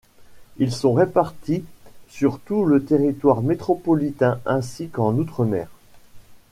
[0.57, 1.63] Ils sont répartis
[2.09, 5.69] sur tout le territoire métropolitain ainsi qu'en outre-mer.